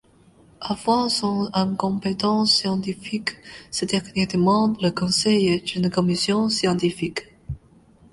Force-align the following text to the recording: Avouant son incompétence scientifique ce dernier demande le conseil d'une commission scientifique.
Avouant 0.61 1.09
son 1.09 1.51
incompétence 1.53 2.55
scientifique 2.55 3.37
ce 3.69 3.85
dernier 3.85 4.25
demande 4.25 4.81
le 4.81 4.89
conseil 4.89 5.61
d'une 5.61 5.91
commission 5.91 6.49
scientifique. 6.49 7.27